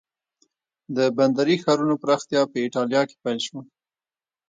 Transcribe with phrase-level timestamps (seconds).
[0.95, 3.61] د بندري ښارونو پراختیا په ایټالیا کې پیل شوه.